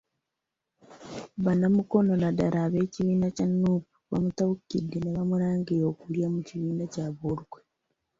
Bannamukono 1.43 2.11
naddala 2.17 2.57
ab'ekibiina 2.65 3.27
kya 3.35 3.45
Nuupu 3.49 3.93
baamutabukidde 4.09 4.97
ne 5.01 5.11
bamulangira 5.15 5.83
okulya 5.91 6.27
mu 6.33 6.39
kibiina 6.47 6.85
kyabwe 6.93 7.23
olukwe. 7.31 7.61